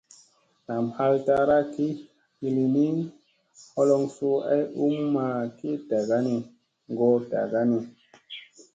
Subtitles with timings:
[0.67, 1.85] Nam ɦal taara ki
[2.39, 2.85] ɦilini,
[3.73, 6.35] holoŋ suu ay ummaki dagani
[6.91, 7.79] ngoo daga ni.